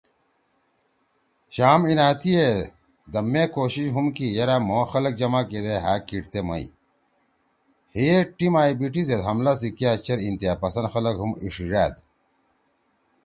یام 1.55 1.81
اینأتیِے 1.89 2.47
دا 3.11 3.19
مے 3.31 3.43
کوشش 3.55 3.87
ہُم 3.95 4.05
کی 4.15 4.27
یرأ 4.37 4.57
مھو 4.67 4.79
خلگ 4.91 5.13
جمع 5.19 5.41
کیدے 5.49 5.75
ہأ 5.83 5.93
کیِٹ 6.07 6.23
تے 6.33 6.39
مَئی۔ 6.47 6.65
ہئے 7.93 8.13
ٹیم 8.37 8.53
ائی 8.61 8.73
بی 8.79 8.87
ٹی 8.93 9.01
زید 9.07 9.21
حملہ 9.27 9.53
سی 9.59 9.69
کیا 9.77 9.91
چیر 10.05 10.19
انتہا 10.27 10.53
پسند 10.63 10.87
خلگ 10.93 11.15
ہُم 11.21 11.31
ایِشیِژأد۔ 11.43 11.93